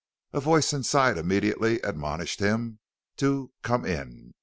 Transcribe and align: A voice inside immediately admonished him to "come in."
A 0.33 0.39
voice 0.39 0.73
inside 0.73 1.19
immediately 1.19 1.79
admonished 1.81 2.39
him 2.39 2.79
to 3.17 3.51
"come 3.61 3.85
in." 3.85 4.33